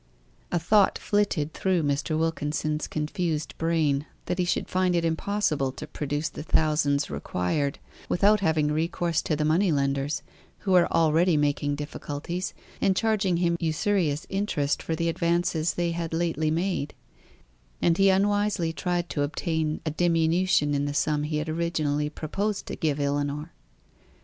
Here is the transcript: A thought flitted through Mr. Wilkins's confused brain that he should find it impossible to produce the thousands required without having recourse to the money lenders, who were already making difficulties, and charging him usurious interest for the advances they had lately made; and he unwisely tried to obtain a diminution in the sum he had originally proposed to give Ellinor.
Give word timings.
A 0.51 0.57
thought 0.57 0.97
flitted 0.97 1.53
through 1.53 1.83
Mr. 1.83 2.17
Wilkins's 2.17 2.87
confused 2.87 3.53
brain 3.59 4.07
that 4.25 4.39
he 4.39 4.45
should 4.45 4.67
find 4.67 4.95
it 4.95 5.05
impossible 5.05 5.71
to 5.73 5.85
produce 5.85 6.27
the 6.27 6.41
thousands 6.41 7.11
required 7.11 7.77
without 8.09 8.39
having 8.39 8.71
recourse 8.71 9.21
to 9.21 9.35
the 9.35 9.45
money 9.45 9.71
lenders, 9.71 10.23
who 10.61 10.71
were 10.71 10.91
already 10.91 11.37
making 11.37 11.75
difficulties, 11.75 12.55
and 12.81 12.95
charging 12.95 13.37
him 13.37 13.55
usurious 13.59 14.25
interest 14.27 14.81
for 14.81 14.95
the 14.95 15.07
advances 15.07 15.75
they 15.75 15.91
had 15.91 16.13
lately 16.15 16.49
made; 16.49 16.95
and 17.79 17.99
he 17.99 18.09
unwisely 18.09 18.73
tried 18.73 19.07
to 19.11 19.21
obtain 19.21 19.81
a 19.85 19.91
diminution 19.91 20.73
in 20.73 20.85
the 20.85 20.95
sum 20.95 21.21
he 21.21 21.37
had 21.37 21.47
originally 21.47 22.09
proposed 22.09 22.65
to 22.65 22.75
give 22.75 22.99
Ellinor. 22.99 23.53